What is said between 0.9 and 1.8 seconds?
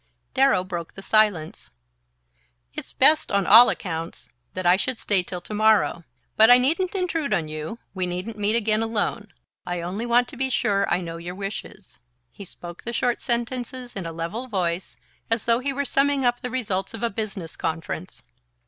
the silence.